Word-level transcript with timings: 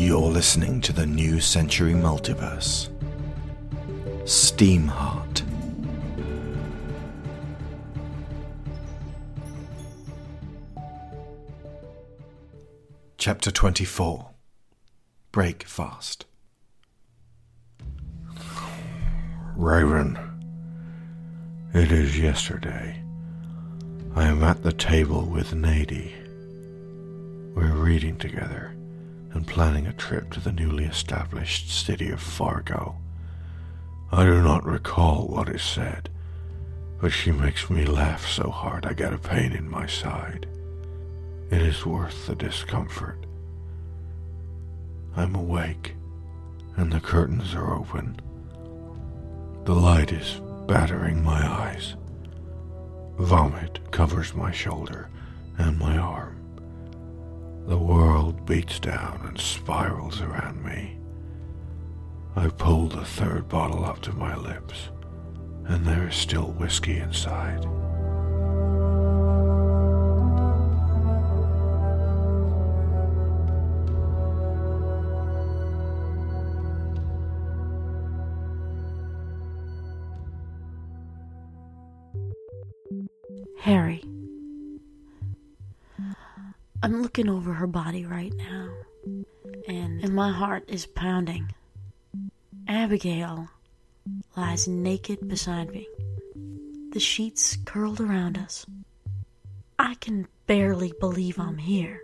You're 0.00 0.20
listening 0.20 0.80
to 0.82 0.92
the 0.92 1.04
New 1.04 1.40
Century 1.40 1.92
Multiverse. 1.92 2.88
Steamheart. 4.22 5.42
Chapter 13.16 13.50
24 13.50 14.30
Break 15.32 15.64
Fast. 15.64 16.26
Raven, 19.56 20.16
it 21.74 21.90
is 21.90 22.16
yesterday. 22.16 23.02
I 24.14 24.28
am 24.28 24.44
at 24.44 24.62
the 24.62 24.72
table 24.72 25.26
with 25.26 25.54
Nady. 25.54 26.12
We're 27.52 27.74
reading 27.74 28.16
together 28.16 28.77
and 29.32 29.46
planning 29.46 29.86
a 29.86 29.92
trip 29.92 30.30
to 30.32 30.40
the 30.40 30.52
newly 30.52 30.84
established 30.84 31.70
city 31.70 32.10
of 32.10 32.20
Fargo. 32.20 32.96
I 34.10 34.24
do 34.24 34.42
not 34.42 34.64
recall 34.64 35.26
what 35.28 35.48
is 35.48 35.62
said, 35.62 36.08
but 37.00 37.10
she 37.10 37.30
makes 37.30 37.70
me 37.70 37.84
laugh 37.84 38.26
so 38.26 38.50
hard 38.50 38.86
I 38.86 38.92
get 38.92 39.12
a 39.12 39.18
pain 39.18 39.52
in 39.52 39.70
my 39.70 39.86
side. 39.86 40.46
It 41.50 41.62
is 41.62 41.86
worth 41.86 42.26
the 42.26 42.34
discomfort. 42.34 43.24
I'm 45.16 45.34
awake, 45.34 45.94
and 46.76 46.92
the 46.92 47.00
curtains 47.00 47.54
are 47.54 47.74
open. 47.74 48.20
The 49.64 49.74
light 49.74 50.12
is 50.12 50.40
battering 50.66 51.24
my 51.24 51.46
eyes. 51.46 51.96
Vomit 53.18 53.90
covers 53.90 54.34
my 54.34 54.52
shoulder 54.52 55.08
and 55.58 55.78
my 55.78 55.96
arm. 55.98 56.27
The 57.68 57.76
world 57.76 58.46
beats 58.46 58.80
down 58.80 59.26
and 59.28 59.38
spirals 59.38 60.22
around 60.22 60.64
me. 60.64 60.96
I 62.34 62.48
pull 62.48 62.88
the 62.88 63.04
third 63.04 63.46
bottle 63.46 63.84
up 63.84 64.00
to 64.02 64.12
my 64.14 64.34
lips, 64.34 64.88
and 65.66 65.84
there 65.84 66.08
is 66.08 66.14
still 66.14 66.52
whiskey 66.52 66.96
inside. 66.96 67.66
Harry. 83.58 84.02
I'm 86.80 87.02
looking 87.02 87.28
over 87.28 87.52
her 87.54 87.66
body 87.66 88.04
right 88.04 88.32
now, 88.34 88.68
and, 89.66 90.00
and 90.00 90.14
my 90.14 90.30
heart 90.30 90.64
is 90.68 90.86
pounding. 90.86 91.52
Abigail 92.68 93.48
lies 94.36 94.68
naked 94.68 95.26
beside 95.28 95.72
me, 95.72 95.88
the 96.92 97.00
sheets 97.00 97.58
curled 97.64 98.00
around 98.00 98.38
us. 98.38 98.64
I 99.76 99.96
can 99.96 100.28
barely 100.46 100.92
believe 101.00 101.40
I'm 101.40 101.58
here. 101.58 102.00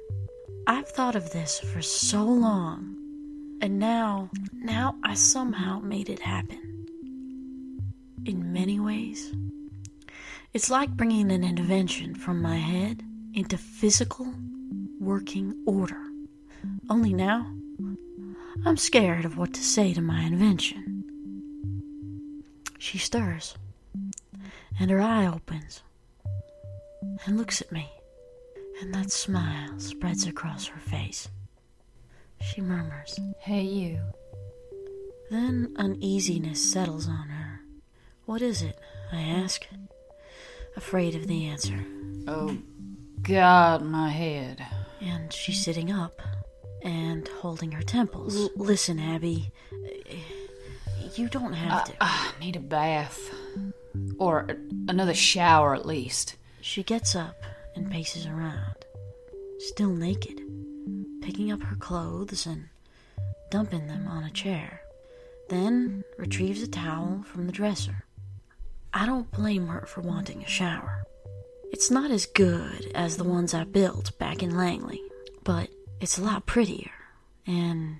I've 0.67 0.89
thought 0.89 1.15
of 1.15 1.31
this 1.31 1.61
for 1.61 1.81
so 1.81 2.25
long, 2.25 2.97
and 3.63 3.79
now, 3.79 4.29
now 4.53 4.97
I 5.05 5.15
somehow 5.15 5.79
made 5.79 6.09
it 6.09 6.19
happen. 6.19 7.79
In 8.25 8.53
many 8.53 8.81
ways, 8.81 9.33
it's 10.53 10.69
like 10.69 10.97
bringing 10.97 11.31
an 11.31 11.45
invention 11.45 12.17
from 12.17 12.43
my 12.43 12.57
head 12.57 13.05
into 13.35 13.57
physical 13.57 14.35
working 15.05 15.55
order. 15.67 16.01
Only 16.89 17.13
now, 17.13 17.47
I'm 18.65 18.77
scared 18.77 19.25
of 19.25 19.37
what 19.37 19.53
to 19.55 19.63
say 19.63 19.93
to 19.93 20.01
my 20.01 20.23
invention. 20.23 21.05
She 22.79 22.99
stirs, 22.99 23.55
and 24.81 24.91
her 24.91 25.01
eye 25.01 25.27
opens, 25.27 25.83
and 27.27 27.37
looks 27.37 27.61
at 27.61 27.71
me, 27.71 27.91
and 28.81 28.95
that 28.95 29.11
smile 29.11 29.79
spreads 29.79 30.27
across 30.27 30.67
her 30.67 30.81
face. 30.81 31.29
She 32.41 32.61
murmurs, 32.61 33.19
Hey, 33.41 33.63
you. 33.63 34.01
Then 35.31 35.75
uneasiness 35.77 36.73
settles 36.73 37.09
on 37.09 37.29
her. 37.29 37.61
What 38.27 38.43
is 38.43 38.63
it? 38.63 38.79
I 39.13 39.21
ask, 39.21 39.67
afraid 40.77 41.15
of 41.15 41.27
the 41.27 41.47
answer. 41.47 41.85
Oh, 42.27 42.57
God, 43.23 43.83
my 43.83 44.11
head. 44.11 44.65
And 45.05 45.33
she's 45.33 45.61
mm. 45.61 45.65
sitting 45.65 45.93
up 45.93 46.21
and 46.83 47.29
holding 47.41 47.73
her 47.73 47.83
temples. 47.83 48.37
L- 48.37 48.51
listen, 48.57 48.99
Abby, 48.99 49.51
you 51.15 51.29
don't 51.29 51.53
have 51.53 51.83
uh, 51.83 51.85
to. 51.85 51.93
I 52.01 52.31
need 52.41 52.57
a 52.57 52.61
bath. 52.61 53.31
Or 54.19 54.49
another 54.89 55.15
shower, 55.15 55.75
at 55.75 55.87
least. 55.87 56.37
She 56.61 56.83
gets 56.83 57.15
up 57.15 57.43
and 57.77 57.91
paces 57.91 58.27
around, 58.27 58.75
still 59.59 59.91
naked, 59.91 60.41
picking 61.23 61.53
up 61.53 61.63
her 61.63 61.77
clothes 61.77 62.47
and 62.47 62.69
dumping 63.51 63.87
them 63.87 64.09
on 64.09 64.25
a 64.25 64.31
chair. 64.31 64.81
Then 65.49 66.03
retrieves 66.19 66.63
a 66.63 66.67
towel 66.67 67.23
from 67.25 67.47
the 67.47 67.53
dresser. 67.53 68.05
I 68.93 69.07
don't 69.07 69.31
blame 69.31 69.67
her 69.69 69.87
for 69.87 70.01
wanting 70.01 70.43
a 70.43 70.49
shower. 70.49 71.04
It's 71.75 71.91
not 71.91 72.13
as 72.13 72.27
good 72.27 72.93
as 72.95 73.17
the 73.17 73.25
ones 73.25 73.53
I 73.53 73.65
built 73.65 74.17
back 74.17 74.45
in 74.45 74.57
Langley, 74.57 75.03
but 75.43 75.71
it's 76.01 76.17
a 76.17 76.23
lot 76.23 76.47
prettier. 76.47 76.93
And 77.49 77.99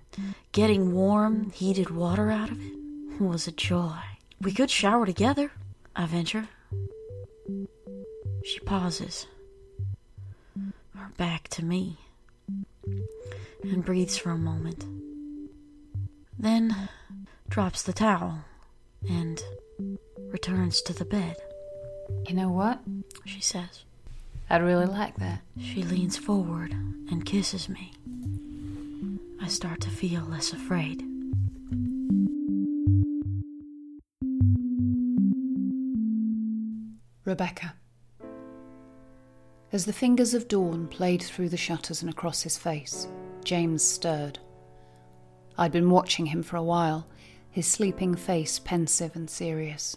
getting 0.53 0.93
warm, 0.93 1.51
heated 1.51 1.91
water 1.91 2.31
out 2.31 2.53
of 2.53 2.61
it 2.65 2.73
was 3.21 3.49
a 3.49 3.53
joy. 3.53 3.99
We 4.41 4.53
could 4.53 4.71
shower 4.71 5.05
together, 5.05 5.51
I 5.97 6.07
venture. 6.07 6.47
She 8.45 8.61
pauses, 8.61 9.27
her 10.97 11.11
back 11.17 11.49
to 11.49 11.65
me, 11.65 11.99
and 13.65 13.85
breathes 13.85 14.17
for 14.17 14.31
a 14.31 14.39
moment. 14.39 14.85
Then 16.39 16.89
drops 17.49 17.83
the 17.83 17.93
towel 17.93 18.45
and 19.11 19.43
returns 20.31 20.81
to 20.83 20.93
the 20.93 21.05
bed. 21.05 21.39
You 22.27 22.35
know 22.35 22.51
what? 22.51 22.81
She 23.25 23.41
says. 23.41 23.85
I'd 24.51 24.63
really 24.63 24.87
like 24.87 25.17
that. 25.17 25.41
She 25.59 25.83
leans 25.83 26.17
forward 26.17 26.73
and 26.73 27.25
kisses 27.25 27.69
me. 27.69 27.93
I 29.41 29.49
start 29.49 29.81
to 29.83 29.91
feel 29.91 30.23
less 30.23 30.53
afraid. 30.53 31.03
Rebecca. 37.25 37.75
As 39.73 39.87
the 39.87 39.93
fingers 39.93 40.35
of 40.35 40.47
dawn 40.47 40.87
played 40.89 41.23
through 41.23 41.49
the 41.49 41.57
shutters 41.57 42.03
and 42.03 42.11
across 42.11 42.43
his 42.43 42.57
face, 42.57 43.09
James 43.45 43.83
stirred. 43.83 44.39
I'd 45.59 45.73
been 45.73 45.91
watching 45.91 46.27
him 46.27 46.43
for 46.43 46.57
a 46.57 46.63
while, 46.63 47.07
his 47.51 47.67
sleeping 47.67 48.15
face 48.15 48.59
pensive 48.59 49.17
and 49.17 49.29
serious. 49.29 49.97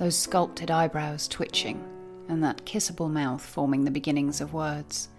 Those 0.00 0.16
sculpted 0.16 0.70
eyebrows 0.70 1.28
twitching, 1.28 1.84
and 2.26 2.42
that 2.42 2.64
kissable 2.64 3.10
mouth 3.10 3.44
forming 3.44 3.84
the 3.84 3.90
beginnings 3.90 4.40
of 4.40 4.54
words. 4.54 5.10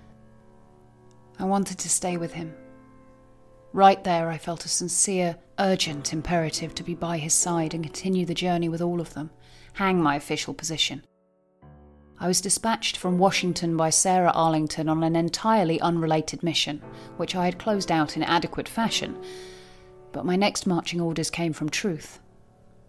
I 1.38 1.46
wanted 1.46 1.78
to 1.78 1.88
stay 1.88 2.18
with 2.18 2.34
him. 2.34 2.56
Right 3.74 4.04
there, 4.04 4.32
I 4.32 4.40
felt 4.40 4.66
a 4.66 4.70
sincere, 4.70 5.38
urgent 5.60 6.14
imperative 6.14 6.74
to 6.74 6.84
be 6.84 6.96
by 6.96 7.20
his 7.20 7.36
side 7.36 7.76
and 7.76 7.84
continue 7.84 8.26
the 8.26 8.34
journey 8.34 8.70
with 8.70 8.82
all 8.82 9.00
of 9.00 9.14
them, 9.14 9.30
hang 9.74 10.02
my 10.02 10.16
official 10.16 10.56
position. 10.56 11.06
I 12.20 12.28
was 12.28 12.42
dispatched 12.42 12.98
from 12.98 13.20
Washington 13.20 13.78
by 13.78 13.92
Sarah 13.92 14.32
Arlington 14.32 14.90
on 14.90 15.04
an 15.04 15.16
entirely 15.16 15.80
unrelated 15.80 16.42
mission, 16.42 16.82
which 17.18 17.36
I 17.36 17.46
had 17.46 17.60
closed 17.60 17.92
out 17.92 18.18
in 18.18 18.24
adequate 18.24 18.68
fashion, 18.68 19.16
but 20.12 20.26
my 20.26 20.36
next 20.36 20.66
marching 20.66 21.00
orders 21.00 21.30
came 21.30 21.54
from 21.54 21.70
Truth. 21.70 22.20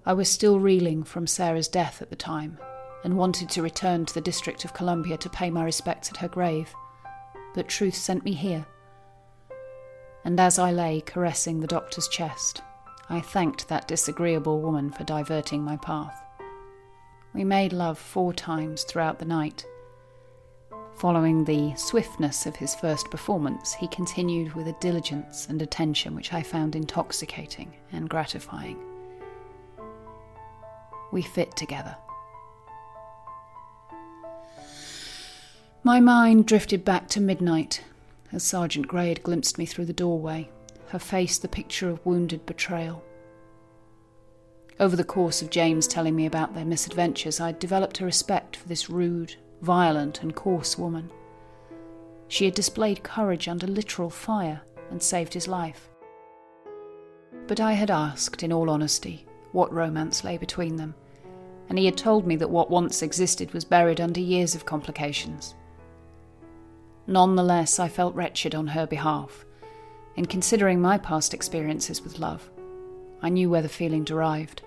I 0.05 0.15
was 0.15 0.29
still 0.29 0.59
reeling 0.59 1.05
from 1.05 1.29
Sarah's 1.29 1.69
death 1.69 2.03
at 2.03 2.11
the 2.11 2.17
time, 2.17 2.59
and 3.05 3.17
wanted 3.17 3.49
to 3.51 3.63
return 3.63 4.05
to 4.07 4.15
the 4.15 4.21
District 4.21 4.65
of 4.65 4.75
Columbia 4.75 5.17
to 5.19 5.31
pay 5.31 5.51
my 5.51 5.65
respects 5.65 6.11
at 6.11 6.17
her 6.17 6.29
grave, 6.29 6.75
but 7.55 7.69
Truth 7.69 7.95
sent 7.95 8.25
me 8.25 8.33
here. 8.33 8.67
And 10.25 10.39
as 10.41 10.59
I 10.59 10.73
lay 10.73 11.01
caressing 11.01 11.61
the 11.61 11.67
doctor's 11.67 12.09
chest, 12.09 12.63
I 13.09 13.21
thanked 13.21 13.69
that 13.69 13.89
disagreeable 13.89 14.61
woman 14.61 14.91
for 14.91 15.05
diverting 15.05 15.63
my 15.63 15.77
path. 15.77 16.21
We 17.35 17.45
made 17.45 17.73
love 17.73 17.99
four 17.99 18.33
times 18.33 18.85
throughout 18.85 19.19
the 19.19 19.25
night. 19.25 19.65
Following 20.97 21.45
the 21.45 21.75
swiftness 21.77 22.47
of 22.47 22.57
his 22.57 22.75
first 22.75 23.11
performance, 23.11 23.75
he 23.75 23.89
continued 23.89 24.53
with 24.55 24.69
a 24.69 24.77
diligence 24.81 25.49
and 25.49 25.63
attention 25.63 26.15
which 26.15 26.33
I 26.33 26.43
found 26.43 26.77
intoxicating 26.77 27.75
and 27.93 28.09
gratifying. 28.09 28.92
We 31.13 31.23
fit 31.23 31.55
together. 31.55 31.97
My 35.85 36.01
mind 36.01 36.47
drifted 36.47 36.85
back 36.85 37.09
to 37.09 37.21
midnight 37.21 37.85
as 38.33 38.43
Sergeant 38.43 38.89
Grey 38.89 39.09
had 39.09 39.23
glimpsed 39.23 39.59
me 39.59 39.67
through 39.67 39.85
the 39.85 39.93
doorway, 39.93 40.49
her 40.89 40.99
face 40.99 41.39
the 41.39 41.49
picture 41.49 41.91
of 41.91 42.05
wounded 42.05 42.47
betrayal. 42.47 43.05
Over 44.81 44.97
the 44.97 45.05
course 45.05 45.43
of 45.43 45.51
James 45.51 45.87
telling 45.87 46.17
me 46.17 46.25
about 46.25 46.55
their 46.55 46.65
misadventures, 46.65 47.41
I 47.41 47.47
had 47.47 47.59
developed 47.59 48.01
a 48.01 48.05
respect 48.05 48.57
for 48.57 48.67
this 48.69 48.89
rude, 48.89 49.35
violent, 49.61 50.23
and 50.23 50.35
coarse 50.35 50.79
woman. 50.79 51.11
She 52.29 52.47
had 52.47 52.55
displayed 52.55 53.03
courage 53.03 53.49
under 53.49 53.67
literal 53.67 54.09
fire 54.09 54.63
and 54.91 55.03
saved 55.03 55.35
his 55.35 55.47
life. 55.47 55.91
But 57.47 57.61
I 57.61 57.73
had 57.73 57.91
asked, 57.91 58.43
in 58.43 58.53
all 58.53 58.71
honesty, 58.71 59.27
what 59.53 59.73
romance 59.73 60.25
lay 60.25 60.39
between 60.39 60.77
them, 60.77 60.95
and 61.69 61.79
he 61.79 61.87
had 61.87 61.97
told 61.97 62.27
me 62.27 62.37
that 62.37 62.51
what 62.51 62.71
once 62.71 63.03
existed 63.03 63.53
was 63.53 63.65
buried 63.65 64.01
under 64.01 64.21
years 64.21 64.55
of 64.55 64.67
complications. 64.67 65.55
Nonetheless, 67.07 67.79
I 67.79 67.89
felt 67.89 68.15
wretched 68.15 68.55
on 68.55 68.69
her 68.69 68.87
behalf. 68.87 69.45
In 70.17 70.27
considering 70.27 70.81
my 70.81 70.99
past 70.99 71.35
experiences 71.35 72.03
with 72.03 72.19
love, 72.19 72.51
I 73.23 73.29
knew 73.29 73.49
where 73.49 73.63
the 73.63 73.69
feeling 73.69 74.05
derived. 74.05 74.63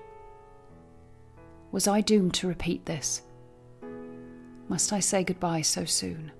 Was 1.71 1.88
I 1.88 2.01
doomed 2.01 2.33
to 2.36 2.47
repeat 2.47 2.86
this? 2.86 3.21
Must 4.68 4.91
I 4.91 5.00
say 5.00 5.24
goodbye 5.24 5.62
so 5.62 5.86
soon? 5.86 6.31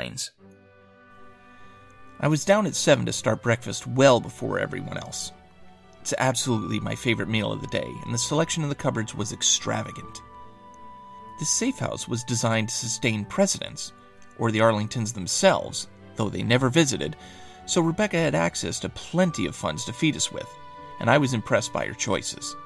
Pines. 0.00 0.30
I 2.20 2.28
was 2.28 2.46
down 2.46 2.64
at 2.64 2.74
7 2.74 3.04
to 3.04 3.12
start 3.12 3.42
breakfast 3.42 3.86
well 3.86 4.18
before 4.18 4.58
everyone 4.58 4.96
else. 4.96 5.32
It's 6.00 6.14
absolutely 6.16 6.80
my 6.80 6.94
favorite 6.94 7.28
meal 7.28 7.52
of 7.52 7.60
the 7.60 7.66
day, 7.66 7.92
and 8.04 8.14
the 8.14 8.18
selection 8.18 8.62
in 8.62 8.70
the 8.70 8.74
cupboards 8.74 9.14
was 9.14 9.34
extravagant. 9.34 10.22
This 11.38 11.50
safe 11.50 11.78
house 11.78 12.08
was 12.08 12.24
designed 12.24 12.70
to 12.70 12.74
sustain 12.74 13.26
presidents, 13.26 13.92
or 14.38 14.50
the 14.50 14.60
Arlingtons 14.60 15.12
themselves, 15.12 15.88
though 16.16 16.30
they 16.30 16.42
never 16.42 16.70
visited, 16.70 17.14
so 17.66 17.82
Rebecca 17.82 18.16
had 18.16 18.34
access 18.34 18.80
to 18.80 18.88
plenty 18.88 19.44
of 19.44 19.54
funds 19.54 19.84
to 19.84 19.92
feed 19.92 20.16
us 20.16 20.32
with, 20.32 20.48
and 20.98 21.10
I 21.10 21.18
was 21.18 21.34
impressed 21.34 21.74
by 21.74 21.84
her 21.84 21.92
choices. 21.92 22.56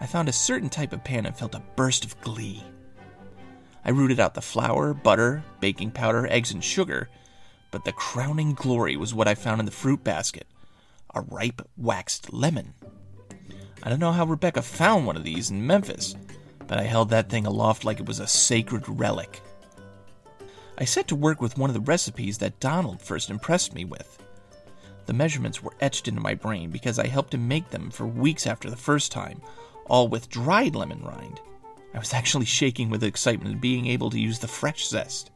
I 0.00 0.06
found 0.06 0.30
a 0.30 0.32
certain 0.32 0.70
type 0.70 0.94
of 0.94 1.04
pan 1.04 1.26
and 1.26 1.36
felt 1.36 1.54
a 1.54 1.62
burst 1.76 2.06
of 2.06 2.18
glee. 2.22 2.64
I 3.86 3.90
rooted 3.90 4.18
out 4.18 4.34
the 4.34 4.42
flour, 4.42 4.92
butter, 4.92 5.44
baking 5.60 5.92
powder, 5.92 6.26
eggs, 6.26 6.50
and 6.50 6.62
sugar, 6.62 7.08
but 7.70 7.84
the 7.84 7.92
crowning 7.92 8.52
glory 8.52 8.96
was 8.96 9.14
what 9.14 9.28
I 9.28 9.36
found 9.36 9.60
in 9.60 9.64
the 9.64 9.72
fruit 9.72 10.02
basket 10.02 10.48
a 11.14 11.20
ripe 11.20 11.62
waxed 11.76 12.32
lemon. 12.32 12.74
I 13.84 13.88
don't 13.88 14.00
know 14.00 14.10
how 14.10 14.26
Rebecca 14.26 14.60
found 14.60 15.06
one 15.06 15.16
of 15.16 15.22
these 15.22 15.50
in 15.50 15.66
Memphis, 15.66 16.16
but 16.66 16.78
I 16.78 16.82
held 16.82 17.10
that 17.10 17.30
thing 17.30 17.46
aloft 17.46 17.84
like 17.84 18.00
it 18.00 18.06
was 18.06 18.18
a 18.18 18.26
sacred 18.26 18.84
relic. 18.88 19.40
I 20.76 20.84
set 20.84 21.06
to 21.08 21.16
work 21.16 21.40
with 21.40 21.56
one 21.56 21.70
of 21.70 21.74
the 21.74 21.80
recipes 21.80 22.38
that 22.38 22.58
Donald 22.58 23.00
first 23.00 23.30
impressed 23.30 23.72
me 23.72 23.84
with. 23.84 24.18
The 25.06 25.12
measurements 25.12 25.62
were 25.62 25.76
etched 25.80 26.08
into 26.08 26.20
my 26.20 26.34
brain 26.34 26.70
because 26.70 26.98
I 26.98 27.06
helped 27.06 27.32
him 27.32 27.46
make 27.46 27.70
them 27.70 27.90
for 27.90 28.06
weeks 28.06 28.48
after 28.48 28.68
the 28.68 28.76
first 28.76 29.12
time, 29.12 29.40
all 29.86 30.08
with 30.08 30.28
dried 30.28 30.74
lemon 30.74 31.02
rind. 31.04 31.40
I 31.96 31.98
was 31.98 32.12
actually 32.12 32.44
shaking 32.44 32.90
with 32.90 33.02
excitement 33.02 33.54
at 33.54 33.60
being 33.62 33.86
able 33.86 34.10
to 34.10 34.20
use 34.20 34.38
the 34.38 34.46
fresh 34.46 34.86
zest. 34.86 35.30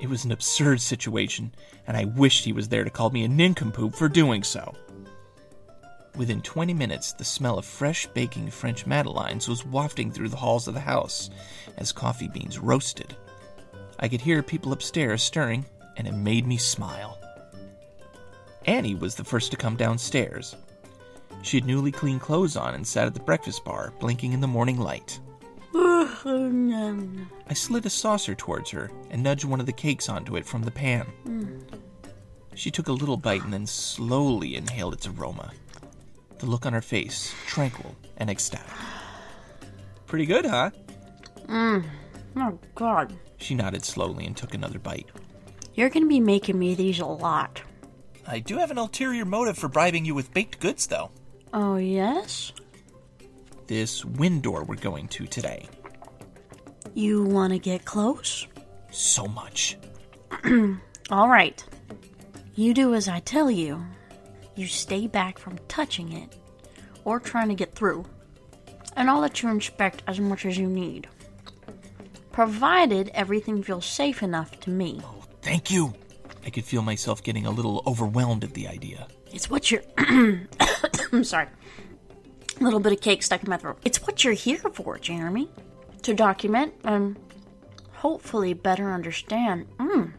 It 0.00 0.08
was 0.08 0.24
an 0.24 0.32
absurd 0.32 0.80
situation, 0.80 1.54
and 1.86 1.98
I 1.98 2.06
wished 2.06 2.44
he 2.46 2.54
was 2.54 2.70
there 2.70 2.82
to 2.82 2.88
call 2.88 3.10
me 3.10 3.24
a 3.24 3.28
nincompoop 3.28 3.94
for 3.94 4.08
doing 4.08 4.42
so. 4.42 4.74
Within 6.16 6.40
20 6.40 6.72
minutes, 6.72 7.12
the 7.12 7.24
smell 7.24 7.58
of 7.58 7.66
fresh 7.66 8.06
baking 8.06 8.50
French 8.50 8.86
madeleines 8.86 9.48
was 9.48 9.66
wafting 9.66 10.10
through 10.10 10.30
the 10.30 10.36
halls 10.38 10.66
of 10.66 10.72
the 10.72 10.80
house 10.80 11.28
as 11.76 11.92
coffee 11.92 12.28
beans 12.28 12.58
roasted. 12.58 13.14
I 13.98 14.08
could 14.08 14.22
hear 14.22 14.42
people 14.42 14.72
upstairs 14.72 15.22
stirring, 15.22 15.66
and 15.98 16.08
it 16.08 16.14
made 16.14 16.46
me 16.46 16.56
smile. 16.56 17.18
Annie 18.64 18.94
was 18.94 19.14
the 19.14 19.24
first 19.24 19.50
to 19.50 19.58
come 19.58 19.76
downstairs. 19.76 20.56
She 21.42 21.58
had 21.58 21.66
newly 21.66 21.92
clean 21.92 22.18
clothes 22.18 22.56
on 22.56 22.74
and 22.74 22.86
sat 22.86 23.06
at 23.06 23.12
the 23.12 23.20
breakfast 23.20 23.62
bar, 23.62 23.92
blinking 24.00 24.32
in 24.32 24.40
the 24.40 24.46
morning 24.46 24.78
light. 24.78 25.20
I 26.00 27.54
slid 27.54 27.86
a 27.86 27.90
saucer 27.90 28.34
towards 28.34 28.70
her 28.70 28.90
and 29.10 29.22
nudged 29.22 29.44
one 29.44 29.60
of 29.60 29.66
the 29.66 29.72
cakes 29.72 30.08
onto 30.08 30.36
it 30.36 30.46
from 30.46 30.62
the 30.62 30.70
pan. 30.70 31.06
Hmm. 31.24 31.58
She 32.54 32.70
took 32.70 32.88
a 32.88 32.92
little 32.92 33.16
bite 33.16 33.42
and 33.44 33.52
then 33.52 33.66
slowly 33.66 34.56
inhaled 34.56 34.94
its 34.94 35.06
aroma. 35.06 35.52
The 36.38 36.46
look 36.46 36.66
on 36.66 36.72
her 36.72 36.80
face, 36.80 37.34
tranquil 37.46 37.94
and 38.16 38.30
ecstatic. 38.30 38.66
Pretty 40.06 40.26
good, 40.26 40.46
huh? 40.46 40.70
Mmm. 41.46 41.84
Oh, 42.36 42.58
God. 42.74 43.12
She 43.38 43.54
nodded 43.54 43.84
slowly 43.84 44.26
and 44.26 44.36
took 44.36 44.54
another 44.54 44.78
bite. 44.78 45.08
You're 45.74 45.90
gonna 45.90 46.06
be 46.06 46.20
making 46.20 46.58
me 46.58 46.74
these 46.74 47.00
a 47.00 47.06
lot. 47.06 47.62
I 48.26 48.38
do 48.38 48.58
have 48.58 48.70
an 48.70 48.78
ulterior 48.78 49.24
motive 49.24 49.58
for 49.58 49.68
bribing 49.68 50.04
you 50.04 50.14
with 50.14 50.32
baked 50.32 50.60
goods, 50.60 50.86
though. 50.86 51.10
Oh, 51.52 51.76
yes? 51.76 52.52
This 53.66 54.04
wind 54.04 54.42
door 54.42 54.64
we're 54.64 54.76
going 54.76 55.08
to 55.08 55.26
today. 55.26 55.68
You 56.94 57.24
wanna 57.24 57.58
get 57.58 57.84
close? 57.84 58.46
So 58.90 59.26
much. 59.26 59.76
All 61.10 61.28
right. 61.28 61.64
You 62.54 62.74
do 62.74 62.94
as 62.94 63.08
I 63.08 63.20
tell 63.20 63.50
you. 63.50 63.84
You 64.56 64.66
stay 64.66 65.06
back 65.06 65.38
from 65.38 65.58
touching 65.68 66.12
it 66.12 66.36
or 67.04 67.20
trying 67.20 67.48
to 67.48 67.54
get 67.54 67.74
through. 67.74 68.04
And 68.96 69.08
I'll 69.08 69.20
let 69.20 69.42
you 69.42 69.48
inspect 69.48 70.02
as 70.06 70.20
much 70.20 70.44
as 70.44 70.58
you 70.58 70.66
need. 70.66 71.08
Provided 72.32 73.10
everything 73.14 73.62
feels 73.62 73.86
safe 73.86 74.22
enough 74.22 74.58
to 74.60 74.70
me. 74.70 75.00
Oh, 75.04 75.24
thank 75.42 75.70
you. 75.70 75.94
I 76.44 76.50
could 76.50 76.64
feel 76.64 76.82
myself 76.82 77.22
getting 77.22 77.46
a 77.46 77.50
little 77.50 77.82
overwhelmed 77.86 78.44
at 78.44 78.54
the 78.54 78.66
idea. 78.68 79.06
It's 79.32 79.48
what 79.48 79.70
you're. 79.70 79.82
I'm 79.98 81.24
sorry. 81.24 81.46
A 82.60 82.64
little 82.64 82.80
bit 82.80 82.92
of 82.92 83.00
cake 83.00 83.22
stuck 83.22 83.42
in 83.42 83.50
my 83.50 83.56
throat. 83.56 83.78
It's 83.84 84.06
what 84.06 84.24
you're 84.24 84.32
here 84.32 84.58
for, 84.58 84.98
Jeremy. 84.98 85.48
To 86.02 86.14
document 86.14 86.74
and 86.82 87.16
hopefully 87.92 88.54
better 88.54 88.90
understand 88.90 89.66
mm, 89.78 90.10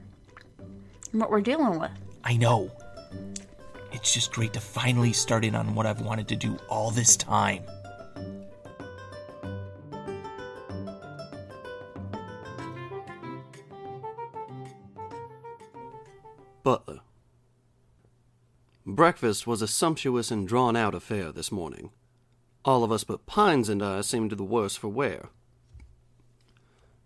what 1.12 1.32
we're 1.32 1.42
dealing 1.42 1.80
with. 1.80 1.92
I 2.24 2.38
know. 2.38 2.72
It's 3.92 4.14
just 4.14 4.32
great 4.32 4.54
to 4.54 4.62
finally 4.62 5.12
start 5.12 5.44
in 5.44 5.56
on 5.56 5.76
what 5.76 5.86
I've 5.86 6.02
wanted 6.02 6.28
to 6.30 6.36
do 6.36 6.58
all 6.70 6.92
this 6.92 7.18
time. 7.18 7.64
Butler. 16.64 17.00
Breakfast 18.86 19.48
was 19.48 19.62
a 19.62 19.68
sumptuous 19.68 20.32
and 20.32 20.48
drawn 20.48 20.76
out 20.76 20.94
affair 20.94 21.32
this 21.32 21.52
morning. 21.52 21.90
All 22.64 22.84
of 22.84 22.92
us 22.92 23.04
but 23.04 23.26
Pines 23.26 23.68
and 23.68 23.82
I 23.82 24.02
seemed 24.02 24.32
the 24.32 24.44
worse 24.44 24.76
for 24.76 24.88
wear. 24.88 25.30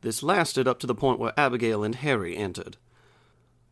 This 0.06 0.22
lasted 0.22 0.68
up 0.68 0.78
to 0.82 0.86
the 0.86 0.94
point 0.94 1.18
where 1.18 1.34
Abigail 1.36 1.84
and 1.84 1.96
Harry 1.96 2.38
entered. 2.38 2.78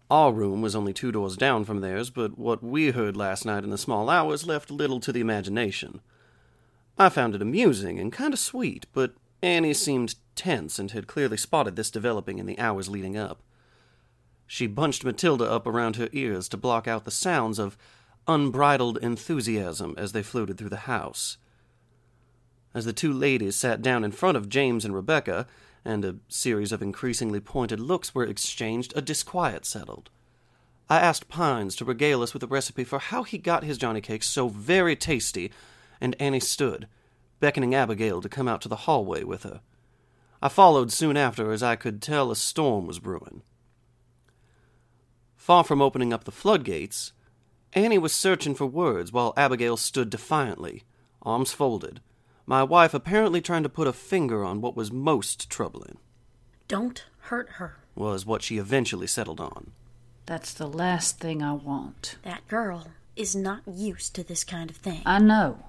Our 0.10 0.34
room 0.34 0.64
was 0.64 0.76
only 0.76 0.92
two 0.92 1.12
doors 1.12 1.38
down 1.38 1.64
from 1.64 1.82
theirs, 1.82 2.10
but 2.10 2.40
what 2.40 2.64
we 2.64 2.90
heard 2.90 3.16
last 3.16 3.46
night 3.46 3.64
in 3.64 3.70
the 3.70 3.78
small 3.78 4.10
hours 4.10 4.44
left 4.44 4.72
little 4.72 5.00
to 5.02 5.12
the 5.12 5.22
imagination. 5.22 6.02
I 6.98 7.10
found 7.10 7.36
it 7.36 7.44
amusing 7.44 8.00
and 8.00 8.12
kind 8.12 8.34
of 8.34 8.40
sweet, 8.40 8.88
but 8.94 9.14
Annie 9.44 9.76
seemed 9.76 10.16
tense 10.34 10.80
and 10.80 10.90
had 10.90 11.06
clearly 11.06 11.38
spotted 11.38 11.76
this 11.76 11.92
developing 11.92 12.40
in 12.40 12.48
the 12.48 12.58
hours 12.58 12.90
leading 12.90 13.16
up. 13.16 13.44
She 14.48 14.66
bunched 14.66 15.06
Matilda 15.06 15.46
up 15.46 15.68
around 15.68 15.98
her 15.98 16.10
ears 16.14 16.50
to 16.50 16.58
block 16.58 16.88
out 16.88 17.06
the 17.06 17.12
sounds 17.12 17.60
of 17.60 17.78
unbridled 18.28 18.98
enthusiasm 19.04 19.94
as 20.00 20.14
they 20.14 20.24
floated 20.24 20.58
through 20.58 20.70
the 20.70 20.88
house. 20.88 21.38
As 22.74 22.86
the 22.86 22.92
two 22.92 23.14
ladies 23.14 23.56
sat 23.56 23.84
down 23.84 24.04
in 24.04 24.12
front 24.12 24.36
of 24.36 24.50
James 24.50 24.84
and 24.84 24.96
Rebecca, 24.96 25.46
and 25.86 26.06
a 26.06 26.16
series 26.28 26.72
of 26.72 26.82
increasingly 26.82 27.40
pointed 27.40 27.80
looks 27.80 28.14
were 28.14 28.24
exchanged, 28.24 28.94
a 28.96 29.02
disquiet 29.02 29.66
settled. 29.66 30.10
I 30.90 31.00
asked 31.00 31.30
Pines 31.30 31.76
to 31.78 31.86
regale 31.86 32.22
us 32.22 32.34
with 32.34 32.44
a 32.44 32.48
recipe 32.48 32.84
for 32.84 33.00
how 33.00 33.24
he 33.24 33.38
got 33.38 33.64
his 33.64 33.78
Johnny 33.78 34.02
cakes 34.02 34.28
so 34.28 34.48
very 34.48 34.96
tasty, 34.96 35.52
and 36.00 36.16
Annie 36.20 36.40
stood, 36.40 36.88
beckoning 37.40 37.74
Abigail 37.74 38.22
to 38.22 38.30
come 38.30 38.48
out 38.48 38.62
to 38.62 38.70
the 38.70 38.76
hallway 38.76 39.24
with 39.24 39.44
her. 39.44 39.62
I 40.42 40.50
followed 40.50 40.92
soon 40.92 41.16
after, 41.16 41.52
as 41.52 41.64
I 41.64 41.76
could 41.76 42.02
tell 42.02 42.30
a 42.30 42.36
storm 42.36 42.86
was 42.86 43.00
brewing. 43.00 43.42
Far 45.36 45.64
from 45.64 45.82
opening 45.82 46.14
up 46.14 46.26
the 46.26 46.32
floodgates, 46.32 47.14
Annie 47.74 47.98
was 47.98 48.14
searching 48.14 48.54
for 48.54 48.66
words 48.66 49.12
while 49.12 49.34
Abigail 49.36 49.78
stood 49.78 50.10
defiantly, 50.10 50.84
arms 51.22 51.54
folded, 51.54 52.02
my 52.46 52.64
wife 52.64 52.94
apparently 52.94 53.42
trying 53.42 53.64
to 53.64 53.70
put 53.70 53.88
a 53.88 53.94
finger 53.94 54.44
on 54.44 54.62
what 54.62 54.76
was 54.76 54.92
most 54.92 55.50
troubling. 55.50 55.98
Don't 56.68 57.06
hurt 57.20 57.50
her. 57.54 57.78
was 57.96 58.26
what 58.26 58.42
she 58.42 58.58
eventually 58.58 59.08
settled 59.08 59.40
on. 59.40 59.72
That's 60.26 60.54
the 60.54 60.68
last 60.68 61.20
thing 61.20 61.42
I 61.44 61.54
want. 61.54 62.18
That 62.24 62.48
girl 62.48 62.88
is 63.16 63.36
not 63.36 63.62
used 63.68 64.16
to 64.16 64.24
this 64.24 64.44
kind 64.44 64.70
of 64.70 64.78
thing. 64.78 65.02
I 65.06 65.20
know, 65.20 65.66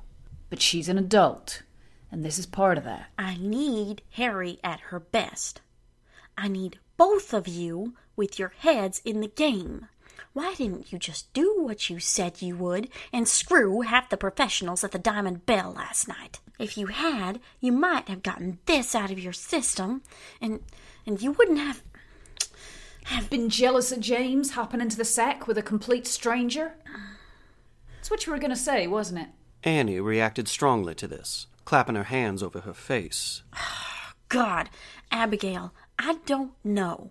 but 0.49 0.63
she's 0.63 0.89
an 0.89 0.99
adult, 0.99 1.63
and 2.11 2.25
this 2.25 2.39
is 2.39 2.47
part 2.47 2.79
of 2.79 2.85
that. 2.85 3.07
I 3.19 3.37
need 3.39 4.03
Harry 4.13 4.59
at 4.65 4.81
her 4.81 5.01
best. 5.01 5.61
I 6.39 6.49
need 6.49 6.79
both 6.97 7.35
of 7.35 7.47
you 7.47 7.95
with 8.17 8.39
your 8.39 8.53
heads 8.59 9.03
in 9.05 9.21
the 9.21 9.29
game. 9.29 9.89
Why 10.33 10.55
didn't 10.55 10.93
you 10.93 10.99
just 10.99 11.33
do 11.33 11.55
what 11.59 11.89
you 11.89 12.01
said 12.01 12.43
you 12.43 12.57
would 12.57 12.89
and 13.13 13.29
screw 13.29 13.83
half 13.83 14.11
the 14.11 14.17
professionals 14.17 14.83
at 14.83 14.91
the 14.91 14.99
Diamond 14.99 15.47
Bell 15.47 15.73
last 15.77 16.09
night? 16.09 16.41
If 16.59 16.77
you 16.77 16.87
had, 16.87 17.41
you 17.61 17.73
might 17.73 18.09
have 18.09 18.23
gotten 18.23 18.59
this 18.67 18.95
out 18.95 19.11
of 19.11 19.19
your 19.19 19.33
system, 19.33 20.03
and 20.41 20.61
and 21.07 21.21
you 21.21 21.33
wouldn't 21.33 21.59
have 21.59 21.83
Have 23.05 23.29
been 23.29 23.51
jealous 23.51 23.93
of 23.93 24.01
James 24.01 24.53
hopping 24.53 24.81
into 24.81 24.97
the 24.97 25.05
sack 25.05 25.47
with 25.47 25.59
a 25.59 25.63
complete 25.63 26.07
stranger? 26.07 26.75
That's 27.97 28.11
what 28.11 28.27
you 28.27 28.33
were 28.33 28.39
going 28.39 28.51
to 28.51 28.57
say, 28.57 28.87
wasn't 28.87 29.21
it? 29.21 29.29
Annie 29.63 30.01
reacted 30.01 30.49
strongly 30.49 30.95
to 30.97 31.07
this, 31.07 31.47
clapping 31.65 31.95
her 31.97 32.05
hands 32.05 32.43
over 32.43 32.61
her 32.61 32.75
face. 32.75 33.43
God, 34.29 34.69
Abigail, 35.11 35.73
I 35.99 36.19
don't 36.27 36.53
know 36.65 37.11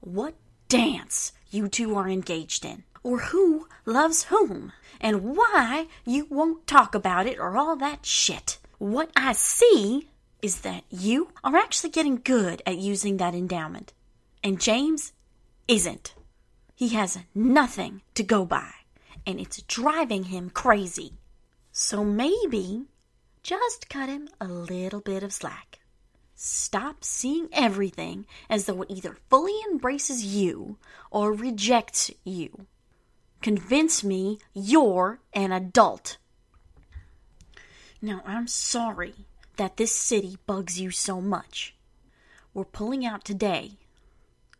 what 0.00 0.34
dance 0.68 1.32
you 1.52 1.68
two 1.68 1.94
are 1.94 2.08
engaged 2.08 2.64
in, 2.64 2.84
or 3.02 3.18
who 3.18 3.68
loves 3.84 4.24
whom, 4.24 4.72
and 5.00 5.36
why 5.36 5.86
you 6.04 6.26
won't 6.30 6.66
talk 6.66 6.94
about 6.94 7.26
it 7.26 7.38
or 7.38 7.56
all 7.56 7.76
that 7.76 8.06
shit. 8.06 8.58
What 8.78 9.10
I 9.14 9.32
see 9.32 10.08
is 10.40 10.62
that 10.62 10.84
you 10.90 11.28
are 11.44 11.56
actually 11.56 11.90
getting 11.90 12.16
good 12.16 12.62
at 12.66 12.78
using 12.78 13.18
that 13.18 13.34
endowment, 13.34 13.92
and 14.42 14.60
James 14.60 15.12
isn't. 15.68 16.14
He 16.74 16.88
has 16.90 17.18
nothing 17.34 18.02
to 18.14 18.22
go 18.22 18.44
by, 18.44 18.70
and 19.26 19.38
it's 19.38 19.62
driving 19.62 20.24
him 20.24 20.50
crazy. 20.50 21.12
So 21.70 22.02
maybe 22.04 22.86
just 23.42 23.88
cut 23.88 24.08
him 24.08 24.28
a 24.40 24.46
little 24.46 25.00
bit 25.00 25.22
of 25.22 25.32
slack. 25.32 25.78
Stop 26.44 27.04
seeing 27.04 27.48
everything 27.52 28.26
as 28.50 28.66
though 28.66 28.82
it 28.82 28.90
either 28.90 29.16
fully 29.30 29.56
embraces 29.70 30.24
you 30.24 30.76
or 31.08 31.32
rejects 31.32 32.10
you. 32.24 32.66
Convince 33.42 34.02
me 34.02 34.40
you're 34.52 35.20
an 35.34 35.52
adult. 35.52 36.16
Now, 38.02 38.22
I'm 38.26 38.48
sorry 38.48 39.14
that 39.56 39.76
this 39.76 39.92
city 39.92 40.36
bugs 40.44 40.80
you 40.80 40.90
so 40.90 41.20
much. 41.20 41.76
We're 42.52 42.64
pulling 42.64 43.06
out 43.06 43.24
today. 43.24 43.74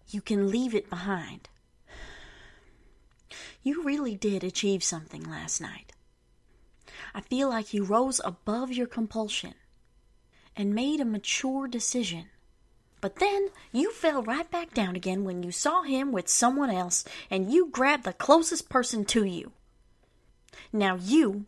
You 0.08 0.20
can 0.20 0.52
leave 0.52 0.76
it 0.76 0.88
behind. 0.88 1.48
You 3.64 3.82
really 3.82 4.14
did 4.14 4.44
achieve 4.44 4.84
something 4.84 5.28
last 5.28 5.60
night. 5.60 5.92
I 7.12 7.22
feel 7.22 7.48
like 7.48 7.74
you 7.74 7.82
rose 7.82 8.20
above 8.24 8.70
your 8.70 8.86
compulsion 8.86 9.54
and 10.56 10.74
made 10.74 11.00
a 11.00 11.04
mature 11.04 11.66
decision. 11.66 12.26
But 13.00 13.16
then 13.16 13.48
you 13.72 13.90
fell 13.90 14.22
right 14.22 14.48
back 14.50 14.72
down 14.74 14.94
again 14.94 15.24
when 15.24 15.42
you 15.42 15.50
saw 15.50 15.82
him 15.82 16.12
with 16.12 16.28
someone 16.28 16.70
else 16.70 17.04
and 17.30 17.52
you 17.52 17.68
grabbed 17.68 18.04
the 18.04 18.12
closest 18.12 18.68
person 18.68 19.04
to 19.06 19.24
you. 19.24 19.52
Now 20.72 20.96
you 20.96 21.46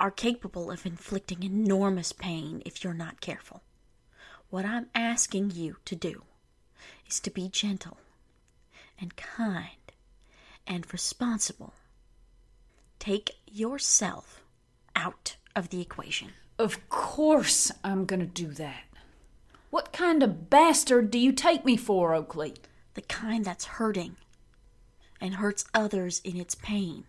are 0.00 0.10
capable 0.10 0.70
of 0.70 0.84
inflicting 0.84 1.44
enormous 1.44 2.12
pain 2.12 2.62
if 2.66 2.82
you're 2.82 2.94
not 2.94 3.20
careful. 3.20 3.62
What 4.50 4.64
I'm 4.64 4.88
asking 4.94 5.52
you 5.52 5.76
to 5.84 5.94
do 5.94 6.24
is 7.08 7.20
to 7.20 7.30
be 7.30 7.48
gentle 7.48 7.98
and 9.00 9.14
kind 9.14 9.92
and 10.66 10.92
responsible. 10.92 11.74
Take 12.98 13.36
yourself 13.46 14.42
out 14.96 15.36
of 15.54 15.68
the 15.68 15.80
equation. 15.80 16.32
Of 16.62 16.88
course 16.88 17.72
I'm 17.82 18.04
going 18.06 18.20
to 18.20 18.26
do 18.26 18.52
that. 18.52 18.84
What 19.70 19.92
kind 19.92 20.22
of 20.22 20.48
bastard 20.48 21.10
do 21.10 21.18
you 21.18 21.32
take 21.32 21.64
me 21.64 21.76
for, 21.76 22.14
Oakley? 22.14 22.54
The 22.94 23.00
kind 23.02 23.44
that's 23.44 23.64
hurting 23.64 24.14
and 25.20 25.34
hurts 25.34 25.64
others 25.74 26.20
in 26.22 26.36
its 26.36 26.54
pain. 26.54 27.02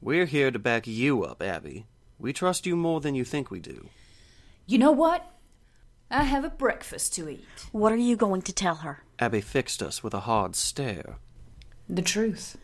We're 0.00 0.26
here 0.26 0.52
to 0.52 0.60
back 0.60 0.86
you 0.86 1.24
up, 1.24 1.42
Abby. 1.42 1.86
We 2.20 2.32
trust 2.32 2.66
you 2.66 2.76
more 2.76 3.00
than 3.00 3.16
you 3.16 3.24
think 3.24 3.50
we 3.50 3.58
do. 3.58 3.88
You 4.64 4.78
know 4.78 4.92
what? 4.92 5.28
I 6.08 6.22
have 6.22 6.44
a 6.44 6.48
breakfast 6.48 7.12
to 7.14 7.28
eat. 7.28 7.66
What 7.72 7.90
are 7.90 7.96
you 7.96 8.14
going 8.14 8.42
to 8.42 8.52
tell 8.52 8.76
her? 8.76 9.02
Abby 9.18 9.40
fixed 9.40 9.82
us 9.82 10.04
with 10.04 10.14
a 10.14 10.20
hard 10.20 10.54
stare. 10.54 11.16
The 11.88 12.02
truth. 12.02 12.56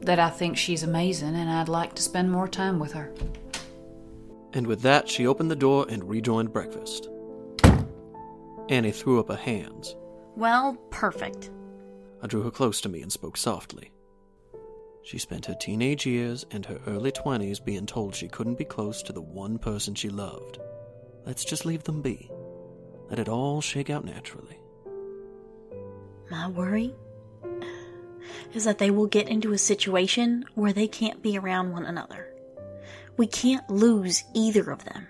That 0.00 0.18
I 0.18 0.30
think 0.30 0.56
she's 0.56 0.82
amazing 0.82 1.36
and 1.36 1.48
I'd 1.48 1.68
like 1.68 1.94
to 1.94 2.02
spend 2.02 2.32
more 2.32 2.48
time 2.48 2.80
with 2.80 2.94
her. 2.94 3.12
And 4.52 4.66
with 4.66 4.82
that, 4.82 5.08
she 5.08 5.26
opened 5.26 5.50
the 5.50 5.56
door 5.56 5.86
and 5.88 6.08
rejoined 6.08 6.52
breakfast. 6.52 7.08
Annie 8.68 8.92
threw 8.92 9.20
up 9.20 9.28
her 9.28 9.36
hands. 9.36 9.96
Well, 10.36 10.74
perfect. 10.90 11.50
I 12.22 12.26
drew 12.26 12.42
her 12.42 12.50
close 12.50 12.80
to 12.82 12.88
me 12.88 13.02
and 13.02 13.12
spoke 13.12 13.36
softly. 13.36 13.92
She 15.02 15.18
spent 15.18 15.46
her 15.46 15.54
teenage 15.54 16.04
years 16.06 16.44
and 16.50 16.66
her 16.66 16.80
early 16.86 17.12
20s 17.12 17.64
being 17.64 17.86
told 17.86 18.14
she 18.14 18.28
couldn't 18.28 18.58
be 18.58 18.64
close 18.64 19.02
to 19.04 19.12
the 19.12 19.22
one 19.22 19.58
person 19.58 19.94
she 19.94 20.10
loved. 20.10 20.58
Let's 21.24 21.44
just 21.44 21.64
leave 21.64 21.84
them 21.84 22.02
be. 22.02 22.30
Let 23.08 23.18
it 23.18 23.28
all 23.28 23.60
shake 23.60 23.90
out 23.90 24.04
naturally. 24.04 24.58
My 26.30 26.48
worry 26.48 26.94
is 28.52 28.64
that 28.64 28.78
they 28.78 28.90
will 28.90 29.06
get 29.06 29.28
into 29.28 29.52
a 29.52 29.58
situation 29.58 30.44
where 30.54 30.72
they 30.72 30.88
can't 30.88 31.22
be 31.22 31.38
around 31.38 31.72
one 31.72 31.86
another. 31.86 32.34
We 33.18 33.26
can't 33.26 33.68
lose 33.68 34.24
either 34.34 34.70
of 34.70 34.84
them. 34.84 35.06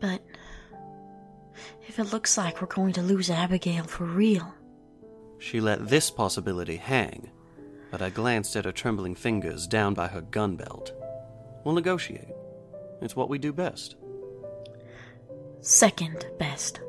But 0.00 0.20
if 1.86 1.98
it 1.98 2.12
looks 2.12 2.36
like 2.36 2.60
we're 2.60 2.66
going 2.66 2.92
to 2.94 3.02
lose 3.02 3.30
Abigail 3.30 3.84
for 3.84 4.04
real, 4.04 4.52
She 5.38 5.60
let 5.60 5.88
this 5.88 6.10
possibility 6.10 6.76
hang, 6.76 7.30
but 7.90 8.02
I 8.02 8.10
glanced 8.10 8.56
at 8.56 8.64
her 8.64 8.72
trembling 8.72 9.14
fingers 9.14 9.66
down 9.66 9.94
by 9.94 10.08
her 10.08 10.20
gun 10.20 10.56
belt. 10.56 10.92
We'll 11.64 11.74
negotiate. 11.74 12.28
It's 13.00 13.14
what 13.16 13.28
we 13.28 13.38
do 13.38 13.52
best. 13.52 13.94
second 15.60 16.26
best. 16.38 16.80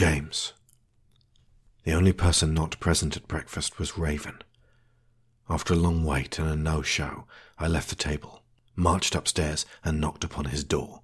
James. 0.00 0.54
The 1.84 1.92
only 1.92 2.14
person 2.14 2.54
not 2.54 2.80
present 2.80 3.18
at 3.18 3.28
breakfast 3.28 3.78
was 3.78 3.98
Raven. 3.98 4.38
After 5.50 5.74
a 5.74 5.76
long 5.76 6.04
wait 6.04 6.38
and 6.38 6.48
a 6.48 6.56
no 6.56 6.80
show, 6.80 7.26
I 7.58 7.68
left 7.68 7.90
the 7.90 7.96
table, 7.96 8.42
marched 8.74 9.14
upstairs, 9.14 9.66
and 9.84 10.00
knocked 10.00 10.24
upon 10.24 10.46
his 10.46 10.64
door. 10.64 11.02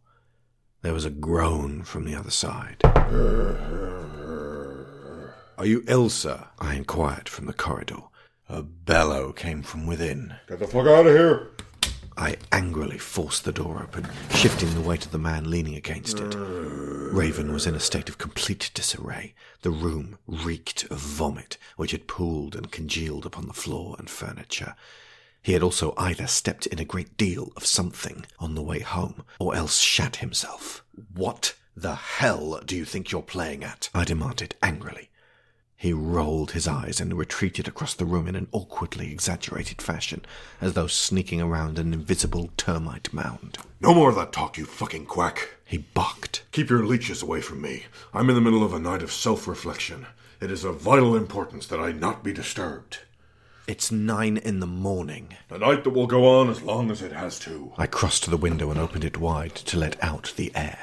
There 0.81 0.95
was 0.95 1.05
a 1.05 1.11
groan 1.11 1.83
from 1.83 2.07
the 2.07 2.15
other 2.15 2.31
side. 2.31 2.81
Are 5.59 5.67
you 5.67 5.85
ill, 5.87 6.09
sir? 6.09 6.47
I 6.59 6.75
inquired 6.75 7.29
from 7.29 7.45
the 7.45 7.53
corridor. 7.53 8.05
A 8.49 8.62
bellow 8.62 9.31
came 9.33 9.62
from 9.62 9.87
within. 9.87 10.37
Get 10.49 10.59
the 10.59 10.67
fuck 10.67 10.87
out 10.87 11.07
of 11.07 11.12
here! 11.15 11.50
I 12.19 12.37
angrily 12.51 12.99
forced 12.99 13.45
the 13.45 13.53
door 13.53 13.83
open, 13.83 14.09
shifting 14.31 14.73
the 14.75 14.81
weight 14.81 15.05
of 15.05 15.13
the 15.13 15.19
man 15.19 15.51
leaning 15.51 15.75
against 15.75 16.19
it. 16.19 16.35
Raven 16.37 17.53
was 17.53 17.67
in 17.67 17.75
a 17.75 17.81
state 17.81 18.09
of 18.09 18.19
complete 18.19 18.71
disarray. 18.73 19.35
The 19.63 19.71
room 19.71 20.19
reeked 20.27 20.85
of 20.85 20.99
vomit, 20.99 21.59
which 21.77 21.93
had 21.93 22.07
pooled 22.07 22.57
and 22.57 22.73
congealed 22.73 23.27
upon 23.27 23.47
the 23.47 23.53
floor 23.53 23.97
and 23.99 24.09
furniture. 24.09 24.75
He 25.43 25.53
had 25.53 25.63
also 25.63 25.95
either 25.97 26.27
stepped 26.27 26.67
in 26.67 26.79
a 26.79 26.85
great 26.85 27.17
deal 27.17 27.53
of 27.55 27.67
something 27.67 28.27
on 28.39 28.55
the 28.55 28.63
way 28.63 28.81
home, 28.81 29.23
or 29.39 29.55
else 29.55 29.79
shat 29.81 30.17
himself. 30.17 30.83
What 31.15 31.55
the 31.77 31.95
hell 31.95 32.61
do 32.65 32.75
you 32.75 32.85
think 32.85 33.13
you're 33.13 33.23
playing 33.23 33.63
at? 33.63 33.91
I 33.95 34.05
demanded 34.05 34.55
angrily. 34.63 35.11
He 35.78 35.92
rolled 35.92 36.52
his 36.52 36.66
eyes 36.66 37.00
and 37.00 37.16
retreated 37.18 37.68
across 37.68 37.92
the 37.92 38.06
room 38.06 38.26
in 38.26 38.35
an 38.35 38.49
awkwardly 38.50 39.12
exaggerated 39.12 39.83
fashion, 39.83 40.25
as 40.59 40.73
though 40.73 40.87
sneaking 40.87 41.42
around 41.42 41.78
an 41.78 41.92
invisible 41.92 42.50
termite 42.56 43.12
mound. 43.12 43.59
No 43.80 43.92
more 43.92 44.09
of 44.09 44.16
that 44.16 44.33
talk, 44.33 44.56
you 44.56 44.64
fucking 44.64 45.04
quack! 45.04 45.50
He 45.66 45.78
barked. 45.78 46.45
Keep 46.52 46.71
your 46.71 46.87
leeches 46.87 47.23
away 47.23 47.42
from 47.42 47.61
me. 47.61 47.85
I'm 48.14 48.30
in 48.30 48.35
the 48.35 48.40
middle 48.40 48.64
of 48.64 48.73
a 48.73 48.78
night 48.78 49.02
of 49.02 49.12
self 49.12 49.47
reflection. 49.47 50.06
It 50.40 50.50
is 50.50 50.64
of 50.64 50.80
vital 50.80 51.14
importance 51.14 51.66
that 51.66 51.80
I 51.80 51.92
not 51.92 52.25
be 52.25 52.33
disturbed. 52.33 53.00
It's 53.66 53.92
nine 53.92 54.38
in 54.38 54.61
the 54.61 54.66
morning. 54.66 55.37
A 55.50 55.59
night 55.59 55.85
that 55.85 55.90
will 55.90 56.06
go 56.06 56.26
on 56.26 56.49
as 56.49 56.62
long 56.62 56.90
as 56.90 57.02
it 57.02 57.12
has 57.12 57.38
to. 57.40 57.73
I 57.76 57.87
crossed 57.87 58.25
to 58.25 58.30
the 58.30 58.37
window 58.37 58.71
and 58.71 58.80
opened 58.80 59.04
it 59.04 59.18
wide 59.18 59.54
to 59.56 59.76
let 59.76 60.02
out 60.02 60.33
the 60.37 60.52
air. 60.54 60.78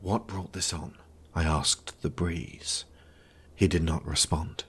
What 0.00 0.28
brought 0.28 0.52
this 0.52 0.72
on? 0.72 0.94
I 1.38 1.44
asked 1.44 2.02
the 2.02 2.10
breeze. 2.10 2.84
He 3.54 3.68
did 3.68 3.84
not 3.84 4.04
respond. 4.04 4.64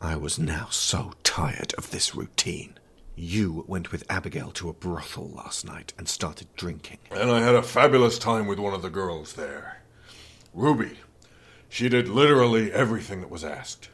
I 0.00 0.14
was 0.14 0.38
now 0.38 0.68
so 0.70 1.14
tired 1.24 1.74
of 1.74 1.90
this 1.90 2.14
routine. 2.14 2.78
You 3.16 3.64
went 3.66 3.90
with 3.90 4.08
Abigail 4.08 4.52
to 4.52 4.68
a 4.68 4.72
brothel 4.72 5.30
last 5.30 5.64
night 5.64 5.92
and 5.98 6.08
started 6.08 6.46
drinking. 6.54 6.98
And 7.10 7.28
I 7.28 7.40
had 7.40 7.56
a 7.56 7.62
fabulous 7.64 8.20
time 8.20 8.46
with 8.46 8.60
one 8.60 8.72
of 8.72 8.82
the 8.82 8.88
girls 8.88 9.32
there. 9.32 9.82
Ruby. 10.52 11.00
She 11.68 11.88
did 11.88 12.08
literally 12.08 12.72
everything 12.72 13.20
that 13.22 13.30
was 13.30 13.42
asked. 13.42 13.88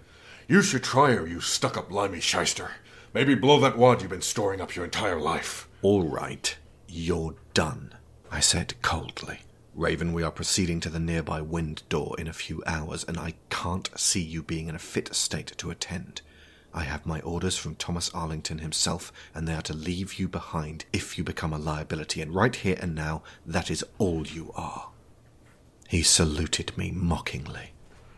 You 0.48 0.60
should 0.60 0.84
try 0.84 1.12
her, 1.12 1.26
you 1.26 1.40
stuck 1.40 1.78
up 1.78 1.90
limey 1.90 2.20
shyster. 2.20 2.72
Maybe 3.14 3.34
blow 3.34 3.58
that 3.60 3.78
wad 3.78 4.02
you've 4.02 4.10
been 4.10 4.20
storing 4.20 4.60
up 4.60 4.76
your 4.76 4.84
entire 4.84 5.18
life. 5.18 5.66
All 5.80 6.02
right, 6.02 6.54
you're 6.86 7.36
done, 7.54 7.94
I 8.30 8.40
said 8.40 8.74
coldly. 8.82 9.38
Raven, 9.74 10.12
we 10.12 10.24
are 10.24 10.32
proceeding 10.32 10.80
to 10.80 10.90
the 10.90 10.98
nearby 10.98 11.40
wind 11.40 11.84
door 11.88 12.16
in 12.18 12.26
a 12.26 12.32
few 12.32 12.60
hours, 12.66 13.04
and 13.04 13.16
I 13.16 13.34
can't 13.50 13.88
see 13.96 14.20
you 14.20 14.42
being 14.42 14.68
in 14.68 14.74
a 14.74 14.80
fit 14.80 15.14
state 15.14 15.54
to 15.58 15.70
attend. 15.70 16.22
I 16.74 16.82
have 16.82 17.06
my 17.06 17.20
orders 17.20 17.56
from 17.56 17.76
Thomas 17.76 18.10
Arlington 18.10 18.58
himself, 18.58 19.12
and 19.32 19.46
they 19.46 19.54
are 19.54 19.62
to 19.62 19.72
leave 19.72 20.14
you 20.14 20.26
behind 20.28 20.86
if 20.92 21.16
you 21.16 21.22
become 21.22 21.52
a 21.52 21.58
liability, 21.58 22.20
and 22.20 22.34
right 22.34 22.54
here 22.54 22.76
and 22.80 22.96
now, 22.96 23.22
that 23.46 23.70
is 23.70 23.84
all 23.98 24.26
you 24.26 24.50
are. 24.56 24.90
He 25.88 26.02
saluted 26.02 26.76
me 26.76 26.90
mockingly. 26.90 27.70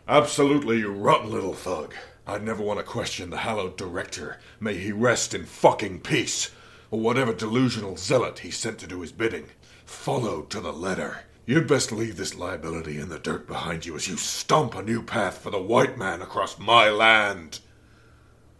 Absolutely, 0.07 0.79
you 0.79 0.91
rotten 0.91 1.31
little 1.31 1.53
thug. 1.53 1.93
I'd 2.25 2.43
never 2.43 2.63
want 2.63 2.79
to 2.79 2.83
question 2.83 3.29
the 3.29 3.37
hallowed 3.37 3.77
director. 3.77 4.39
May 4.59 4.75
he 4.75 4.91
rest 4.91 5.35
in 5.35 5.45
fucking 5.45 6.01
peace. 6.01 6.49
Or 6.89 6.99
whatever 6.99 7.33
delusional 7.33 7.95
zealot 7.97 8.39
he 8.39 8.51
sent 8.51 8.79
to 8.79 8.87
do 8.87 9.01
his 9.01 9.11
bidding. 9.11 9.47
Followed 9.85 10.49
to 10.49 10.59
the 10.59 10.73
letter. 10.73 11.25
You'd 11.45 11.67
best 11.67 11.91
leave 11.91 12.15
this 12.15 12.35
liability 12.35 12.99
in 12.99 13.09
the 13.09 13.19
dirt 13.19 13.47
behind 13.47 13.85
you 13.85 13.95
as 13.95 14.07
you 14.07 14.15
stomp 14.15 14.75
a 14.75 14.81
new 14.81 15.03
path 15.03 15.39
for 15.39 15.49
the 15.49 15.61
white 15.61 15.97
man 15.97 16.21
across 16.21 16.57
my 16.57 16.89
land. 16.89 17.59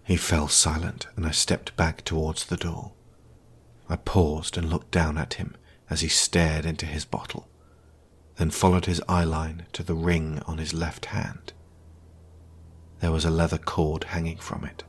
He 0.03 0.17
fell 0.17 0.49
silent, 0.49 1.07
and 1.15 1.25
I 1.25 1.31
stepped 1.31 1.77
back 1.77 2.03
towards 2.03 2.45
the 2.45 2.57
door. 2.57 2.91
I 3.87 3.95
paused 3.95 4.57
and 4.57 4.69
looked 4.69 4.91
down 4.91 5.17
at 5.17 5.35
him 5.35 5.55
as 5.89 6.01
he 6.01 6.09
stared 6.09 6.65
into 6.65 6.85
his 6.85 7.05
bottle, 7.05 7.47
then 8.35 8.49
followed 8.49 8.85
his 8.85 9.01
eyeline 9.07 9.65
to 9.71 9.83
the 9.83 9.95
ring 9.95 10.41
on 10.45 10.57
his 10.57 10.73
left 10.73 11.05
hand. 11.05 11.53
There 12.99 13.11
was 13.11 13.23
a 13.23 13.29
leather 13.29 13.57
cord 13.57 14.05
hanging 14.05 14.37
from 14.37 14.65
it, 14.65 14.83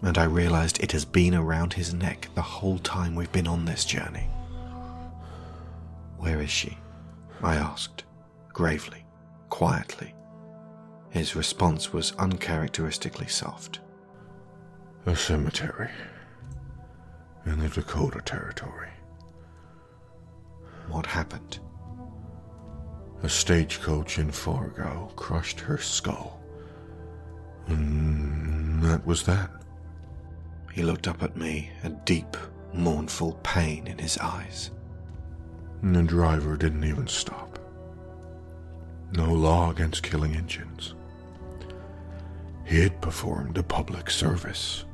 and 0.00 0.16
I 0.16 0.24
realized 0.24 0.80
it 0.80 0.92
has 0.92 1.04
been 1.04 1.34
around 1.34 1.72
his 1.72 1.92
neck 1.92 2.28
the 2.34 2.42
whole 2.42 2.78
time 2.78 3.16
we've 3.16 3.32
been 3.32 3.48
on 3.48 3.64
this 3.64 3.84
journey. 3.84 4.28
Where 6.18 6.40
is 6.40 6.50
she? 6.50 6.76
I 7.42 7.56
asked, 7.56 8.04
gravely, 8.52 9.04
quietly. 9.48 10.14
His 11.10 11.34
response 11.34 11.92
was 11.92 12.12
uncharacteristically 12.18 13.28
soft. 13.28 13.80
A 15.06 15.16
cemetery. 15.16 15.90
In 17.46 17.58
the 17.58 17.68
Dakota 17.68 18.20
Territory. 18.24 18.90
What 20.88 21.06
happened? 21.06 21.58
A 23.22 23.28
stagecoach 23.28 24.18
in 24.18 24.30
Fargo 24.30 25.10
crushed 25.16 25.60
her 25.60 25.78
skull. 25.78 26.40
And 27.66 28.82
that 28.82 29.04
was 29.06 29.22
that. 29.24 29.50
He 30.72 30.82
looked 30.82 31.08
up 31.08 31.22
at 31.22 31.36
me, 31.36 31.70
a 31.82 31.90
deep, 31.90 32.36
mournful 32.72 33.34
pain 33.42 33.86
in 33.86 33.98
his 33.98 34.18
eyes. 34.18 34.70
And 35.82 35.96
the 35.96 36.02
driver 36.02 36.56
didn't 36.56 36.84
even 36.84 37.06
stop. 37.06 37.58
No 39.12 39.32
law 39.32 39.70
against 39.70 40.02
killing 40.02 40.34
Indians. 40.34 40.94
He 42.64 42.80
had 42.82 43.00
performed 43.00 43.58
a 43.58 43.62
public 43.62 44.10
service. 44.10 44.84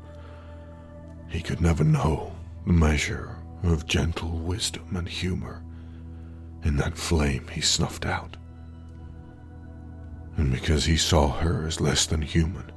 He 1.29 1.41
could 1.41 1.61
never 1.61 1.83
know 1.83 2.35
the 2.65 2.73
measure 2.73 3.35
of 3.63 3.85
gentle 3.85 4.31
wisdom 4.39 4.95
and 4.95 5.07
humor 5.07 5.61
in 6.63 6.77
that 6.77 6.97
flame 6.97 7.47
he 7.51 7.61
snuffed 7.61 8.05
out. 8.05 8.37
And 10.37 10.51
because 10.51 10.85
he 10.85 10.97
saw 10.97 11.29
her 11.29 11.67
as 11.67 11.81
less 11.81 12.05
than 12.05 12.21
human, 12.21 12.71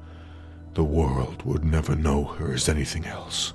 the 0.75 0.85
world 0.85 1.43
would 1.45 1.65
never 1.65 1.97
know 1.97 2.25
her 2.25 2.53
as 2.53 2.69
anything 2.69 3.07
else. 3.07 3.53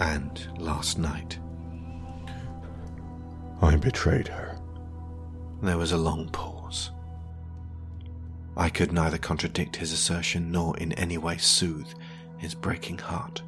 And 0.00 0.46
last 0.58 0.98
night, 0.98 1.38
I 3.60 3.76
betrayed 3.76 4.28
her. 4.28 4.56
there 5.62 5.78
was 5.78 5.92
a 5.92 5.98
long 5.98 6.28
pause. 6.28 6.90
I 8.56 8.68
could 8.68 8.92
neither 8.92 9.18
contradict 9.18 9.76
his 9.76 9.92
assertion 9.92 10.50
nor 10.50 10.76
in 10.78 10.92
any 10.92 11.18
way 11.18 11.38
soothe 11.38 11.88
his 12.38 12.54
breaking 12.54 12.98
heart. 12.98 13.42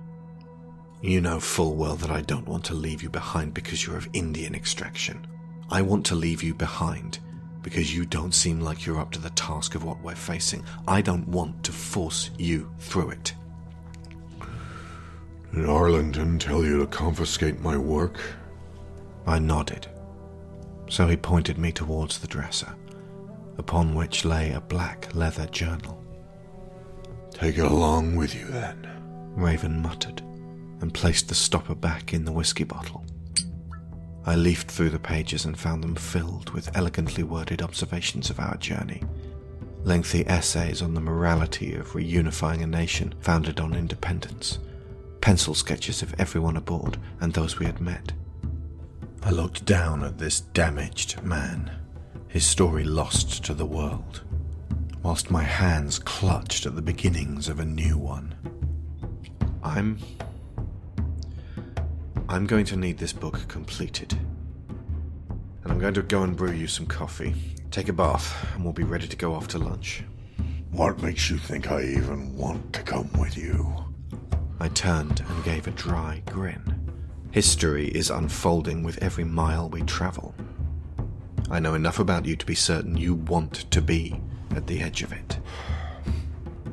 You 1.03 1.21
know 1.21 1.41
full 1.41 1.77
well 1.77 1.97
that 1.97 2.11
I 2.11 2.21
don't 2.21 2.47
want 2.47 2.65
to 2.67 2.75
leave 2.75 3.03
you 3.03 3.09
behind 3.11 3.55
because 3.55 3.87
you're 3.87 3.97
of 3.97 4.09
Indian 4.13 4.55
extraction. 4.55 5.27
I 5.71 5.83
want 5.83 6.05
to 6.07 6.15
leave 6.15 6.43
you 6.43 6.55
behind 6.55 7.21
because 7.63 7.95
you 7.95 8.05
don't 8.05 8.35
seem 8.35 8.61
like 8.61 8.85
you're 8.85 9.01
up 9.01 9.13
to 9.13 9.21
the 9.21 9.31
task 9.31 9.75
of 9.75 9.85
what 9.85 10.03
we're 10.03 10.15
facing. 10.15 10.65
I 10.89 11.03
don't 11.03 11.27
want 11.29 11.63
to 11.65 11.73
force 11.73 12.31
you 12.39 12.71
through 12.79 13.11
it. 13.11 13.35
Did 15.55 15.69
Arlington 15.69 16.39
tell 16.39 16.65
you 16.65 16.79
to 16.79 16.87
confiscate 16.87 17.61
my 17.61 17.77
work? 17.77 18.21
I 19.27 19.39
nodded. 19.39 19.89
So 20.91 21.07
he 21.07 21.17
pointed 21.17 21.57
me 21.57 21.71
towards 21.71 22.19
the 22.19 22.27
dresser, 22.27 22.75
upon 23.59 23.95
which 23.95 24.25
lay 24.25 24.51
a 24.51 24.61
black 24.61 25.15
leather 25.15 25.47
journal. 25.47 26.05
Take 27.31 27.59
it 27.59 27.65
along 27.65 28.17
with 28.17 28.35
you 28.35 28.47
then. 28.47 28.89
Raven 29.37 29.81
muttered, 29.81 30.21
and 30.81 30.93
placed 30.93 31.29
the 31.29 31.35
stopper 31.37 31.77
back 31.77 32.13
in 32.13 32.25
the 32.25 32.33
whiskey 32.33 32.65
bottle. 32.65 33.05
I 34.27 34.35
leafed 34.35 34.69
through 34.69 34.91
the 34.91 34.99
pages 34.99 35.45
and 35.45 35.57
found 35.57 35.85
them 35.85 35.95
filled 35.95 36.51
with 36.51 36.77
elegantly 36.77 37.23
worded 37.23 37.63
observations 37.63 38.29
of 38.29 38.41
our 38.41 38.57
journey, 38.57 39.03
lengthy 39.85 40.27
essays 40.27 40.83
on 40.83 40.95
the 40.95 41.01
morality 41.01 41.75
of 41.77 41.93
reunifying 41.93 42.63
a 42.63 42.67
nation 42.67 43.15
founded 43.21 43.61
on 43.61 43.75
independence, 43.75 44.59
pencil 45.21 45.55
sketches 45.55 46.03
of 46.03 46.15
everyone 46.19 46.57
aboard 46.57 46.99
and 47.21 47.33
those 47.33 47.61
we 47.61 47.67
had 47.67 47.81
met. 47.81 48.13
I 49.23 49.31
looked 49.31 49.67
down 49.67 50.03
at 50.03 50.19
this 50.19 50.41
damaged 50.41 51.23
man, 51.23 51.71
his 52.29 52.47
story 52.47 52.85
lost 52.85 53.45
to 53.45 53.55
the 53.55 53.67
world, 53.67 54.23
whilst 55.03 55.31
my 55.31 55.43
hands 55.43 55.99
clutched 55.99 56.65
at 56.65 56.75
the 56.75 56.83
beginnings 56.83 57.49
of 57.49 57.61
a 57.61 57.65
new 57.65 57.99
one. 57.99 58.35
I'm. 59.63 59.99
I'm 62.29 62.47
going 62.47 62.65
to 62.67 62.77
need 62.77 62.97
this 62.97 63.13
book 63.13 63.47
completed. 63.47 64.17
And 65.63 65.73
I'm 65.73 65.79
going 65.79 65.95
to 65.95 66.03
go 66.03 66.23
and 66.23 66.37
brew 66.37 66.53
you 66.53 66.67
some 66.67 66.87
coffee. 66.87 67.35
Take 67.71 67.89
a 67.89 67.93
bath, 67.93 68.35
and 68.55 68.65
we'll 68.65 68.73
be 68.73 68.85
ready 68.85 69.07
to 69.07 69.17
go 69.17 69.35
off 69.35 69.49
to 69.49 69.59
lunch. 69.59 70.03
What 70.71 71.03
makes 71.03 71.29
you 71.29 71.37
think 71.37 71.71
I 71.71 71.83
even 71.83 72.37
want 72.37 72.73
to 72.73 72.83
come 72.83 73.11
with 73.19 73.37
you? 73.37 73.85
I 74.61 74.69
turned 74.69 75.21
and 75.21 75.45
gave 75.45 75.67
a 75.67 75.73
dry 75.73 76.23
grin. 76.27 76.80
History 77.33 77.87
is 77.87 78.11
unfolding 78.11 78.83
with 78.83 79.01
every 79.01 79.23
mile 79.23 79.69
we 79.69 79.83
travel. 79.83 80.35
I 81.49 81.61
know 81.61 81.75
enough 81.75 82.01
about 82.01 82.27
you 82.27 82.35
to 82.35 82.45
be 82.45 82.57
certain 82.57 82.97
you 82.97 83.15
want 83.15 83.71
to 83.71 83.81
be 83.81 84.21
at 84.57 84.67
the 84.67 84.81
edge 84.81 85.03
of 85.03 85.13
it. 85.13 85.39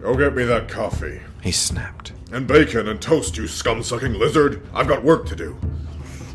Go 0.01 0.15
get 0.15 0.35
me 0.35 0.45
that 0.45 0.67
coffee. 0.67 1.21
He 1.43 1.51
snapped. 1.51 2.13
And 2.31 2.47
bacon 2.47 2.87
and 2.87 2.99
toast, 2.99 3.37
you 3.37 3.47
scum 3.47 3.83
sucking 3.83 4.13
lizard. 4.13 4.67
I've 4.73 4.87
got 4.87 5.03
work 5.03 5.27
to 5.27 5.35
do. 5.35 5.57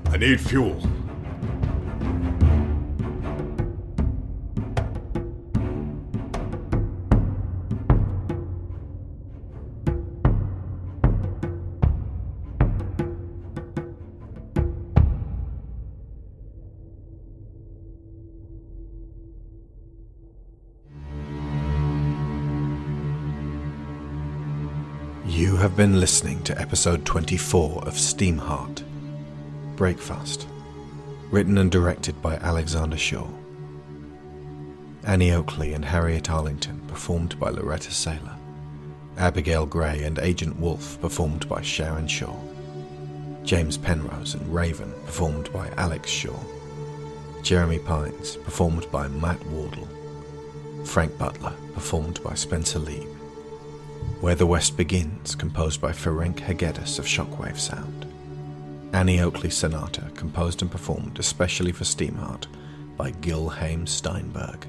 I 0.07 0.19
need 0.19 0.41
fuel. 0.41 0.81
Have 25.73 25.79
been 25.79 26.01
listening 26.01 26.43
to 26.43 26.61
episode 26.61 27.07
24 27.07 27.85
of 27.87 27.95
Steamheart 27.95 28.85
Breakfast, 29.75 30.47
written 31.31 31.57
and 31.57 31.73
directed 31.73 32.21
by 32.21 32.35
Alexander 32.37 32.99
Shaw. 32.99 33.27
Annie 35.05 35.33
Oakley 35.33 35.73
and 35.73 35.83
Harriet 35.83 36.29
Arlington, 36.29 36.79
performed 36.89 37.41
by 37.41 37.51
Laureta 37.51 37.89
Sela. 37.89 38.37
Abigail 39.17 39.65
Grey 39.65 40.03
and 40.03 40.19
Agent 40.19 40.61
Wolf, 40.61 41.01
performed 41.01 41.49
by 41.49 41.63
Sharon 41.63 42.07
Shaw. 42.07 42.37
James 43.43 43.79
Penrose 43.79 44.35
and 44.35 44.55
Raven, 44.55 44.93
performed 45.07 45.51
by 45.55 45.71
Alex 45.79 46.11
Shaw. 46.11 46.39
Jeremy 47.43 47.79
Pines, 47.79 48.37
performed 48.37 48.91
by 48.93 49.09
Matt 49.09 49.43
Wardle. 49.47 49.89
Frank 50.85 51.17
Butler, 51.17 51.55
performed 51.73 52.23
by 52.23 52.35
Spencer 52.35 52.79
Leeb. 52.79 53.22
Where 54.23 54.37
the 54.37 54.47
West 54.47 54.77
Begins, 54.77 55.35
composed 55.35 55.81
by 55.81 55.91
Ferenc 55.91 56.39
Hegedus 56.39 57.01
of 57.01 57.07
Shockwave 57.07 57.59
Sound. 57.59 58.07
Annie 58.93 59.19
Oakley 59.19 59.51
Sonata, 59.51 60.13
composed 60.15 60.63
and 60.63 60.71
performed 60.71 61.19
especially 61.19 61.73
for 61.73 61.83
Steamheart 61.83 62.47
by 62.97 63.11
Gil 63.11 63.49
Haim 63.49 63.85
Steinberg. 63.85 64.65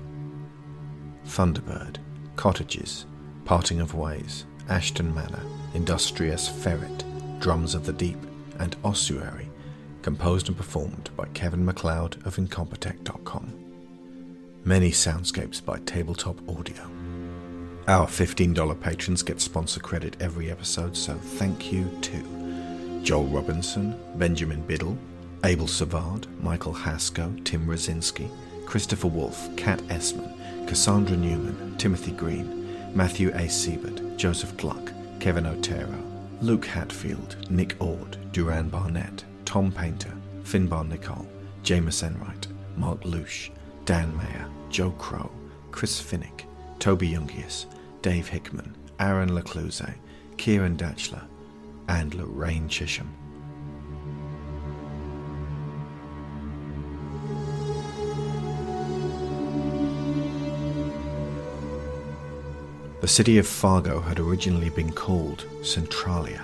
Thunderbird, 1.27 1.97
Cottages, 2.35 3.05
Parting 3.45 3.79
of 3.79 3.93
Ways, 3.93 4.47
Ashton 4.69 5.13
Manor, 5.13 5.43
Industrious 5.75 6.47
Ferret, 6.49 7.05
Drums 7.39 7.75
of 7.75 7.85
the 7.85 7.93
Deep, 7.93 8.17
and 8.57 8.75
Ossuary, 8.83 9.51
composed 10.01 10.47
and 10.47 10.57
performed 10.57 11.11
by 11.15 11.27
Kevin 11.35 11.63
MacLeod 11.63 12.17
of 12.25 12.37
Incompetech.com. 12.37 13.53
Many 14.65 14.89
soundscapes 14.89 15.63
by 15.63 15.77
Tabletop 15.85 16.39
Audio. 16.49 17.02
Our 17.85 18.07
$15 18.07 18.79
patrons 18.79 19.23
get 19.23 19.41
sponsor 19.41 19.81
credit 19.81 20.15
every 20.21 20.49
episode, 20.49 20.95
so 20.95 21.15
thank 21.15 21.73
you 21.73 21.89
to 22.03 23.01
Joel 23.03 23.25
Robinson, 23.25 23.99
Benjamin 24.15 24.61
Biddle, 24.61 24.97
Abel 25.43 25.67
Savard, 25.67 26.25
Michael 26.41 26.73
Hasko, 26.73 27.43
Tim 27.43 27.65
Rozinski, 27.67 28.29
Christopher 28.65 29.09
Wolfe, 29.09 29.53
Kat 29.57 29.81
Essmann, 29.89 30.65
Cassandra 30.65 31.17
Newman, 31.17 31.77
Timothy 31.77 32.13
Green, 32.13 32.95
Matthew 32.95 33.31
A. 33.31 33.49
Seibert, 33.49 34.15
Joseph 34.15 34.55
Gluck, 34.55 34.93
Kevin 35.19 35.45
Otero, 35.45 36.01
Luke 36.39 36.65
Hatfield, 36.65 37.35
Nick 37.51 37.75
Ord, 37.81 38.17
Duran 38.31 38.69
Barnett, 38.69 39.25
Tom 39.43 39.73
Painter, 39.73 40.13
Finbar 40.43 40.87
Nicholl, 40.87 41.27
Jamas 41.63 42.01
Enright, 42.01 42.47
Mark 42.77 43.01
Lucksch, 43.01 43.49
Dan 43.83 44.15
Mayer, 44.15 44.47
Joe 44.69 44.91
Crow, 44.91 45.29
Chris 45.71 46.01
Finik, 46.01 46.45
Toby 46.83 47.13
Jungius, 47.13 47.65
Dave 48.01 48.27
Hickman, 48.27 48.75
Aaron 48.99 49.29
LaCluyze, 49.29 49.95
Ciaran 50.35 50.75
Dachtler, 50.75 51.23
and 51.87 52.13
Lorraine 52.13 52.67
Chisholm. 52.67 53.07
The 62.99 63.07
city 63.07 63.37
of 63.37 63.47
Fargo 63.47 64.01
had 64.01 64.19
originally 64.19 64.69
been 64.69 64.91
called 64.91 65.45
Centralia. 65.61 66.43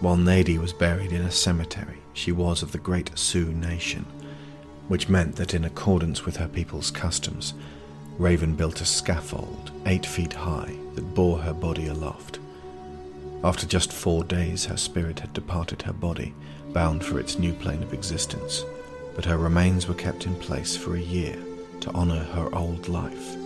While 0.00 0.16
Nady 0.16 0.56
was 0.56 0.72
buried 0.72 1.12
in 1.12 1.20
a 1.20 1.30
cemetery, 1.30 1.98
she 2.14 2.32
was 2.32 2.62
of 2.62 2.72
the 2.72 2.78
great 2.78 3.10
Sioux 3.18 3.52
nation, 3.52 4.06
which 4.88 5.10
meant 5.10 5.36
that 5.36 5.52
in 5.52 5.66
accordance 5.66 6.24
with 6.24 6.38
her 6.38 6.48
people's 6.48 6.90
customs, 6.90 7.52
Raven 8.18 8.54
built 8.54 8.80
a 8.80 8.84
scaffold 8.84 9.72
eight 9.86 10.06
feet 10.06 10.32
high 10.32 10.74
that 10.94 11.14
bore 11.14 11.38
her 11.38 11.54
body 11.54 11.88
aloft. 11.88 12.38
After 13.42 13.66
just 13.66 13.92
four 13.92 14.22
days, 14.22 14.64
her 14.66 14.76
spirit 14.76 15.18
had 15.20 15.32
departed 15.32 15.82
her 15.82 15.92
body, 15.92 16.34
bound 16.72 17.04
for 17.04 17.18
its 17.18 17.38
new 17.38 17.52
plane 17.52 17.82
of 17.82 17.92
existence, 17.92 18.64
but 19.16 19.24
her 19.24 19.38
remains 19.38 19.88
were 19.88 19.94
kept 19.94 20.26
in 20.26 20.34
place 20.36 20.76
for 20.76 20.94
a 20.94 21.00
year 21.00 21.36
to 21.80 21.90
honor 21.92 22.22
her 22.22 22.54
old 22.54 22.88
life. 22.88 23.36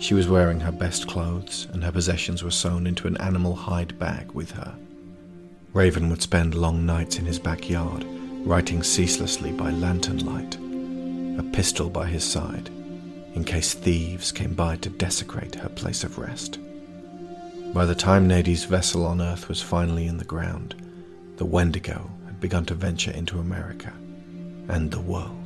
She 0.00 0.14
was 0.14 0.28
wearing 0.28 0.60
her 0.60 0.72
best 0.72 1.06
clothes, 1.06 1.68
and 1.72 1.84
her 1.84 1.92
possessions 1.92 2.42
were 2.42 2.50
sewn 2.50 2.86
into 2.86 3.06
an 3.06 3.16
animal 3.18 3.54
hide 3.54 3.98
bag 3.98 4.32
with 4.32 4.50
her. 4.50 4.74
Raven 5.72 6.10
would 6.10 6.22
spend 6.22 6.54
long 6.54 6.84
nights 6.84 7.18
in 7.18 7.24
his 7.24 7.38
backyard, 7.38 8.04
writing 8.44 8.82
ceaselessly 8.82 9.52
by 9.52 9.70
lantern 9.70 10.18
light, 10.26 10.56
a 11.38 11.42
pistol 11.52 11.88
by 11.88 12.06
his 12.06 12.24
side, 12.24 12.70
in 13.34 13.44
case 13.44 13.74
thieves 13.74 14.32
came 14.32 14.54
by 14.54 14.76
to 14.76 14.88
desecrate 14.88 15.56
her 15.56 15.68
place 15.68 16.04
of 16.04 16.18
rest. 16.18 16.58
By 17.72 17.84
the 17.84 17.94
time 17.94 18.28
Nady's 18.28 18.64
vessel 18.64 19.04
on 19.04 19.20
Earth 19.20 19.48
was 19.48 19.60
finally 19.60 20.06
in 20.06 20.18
the 20.18 20.24
ground, 20.24 20.76
the 21.36 21.44
Wendigo 21.44 22.10
had 22.26 22.40
begun 22.40 22.64
to 22.66 22.74
venture 22.74 23.10
into 23.10 23.40
America 23.40 23.92
and 24.68 24.90
the 24.90 25.00
world. 25.00 25.43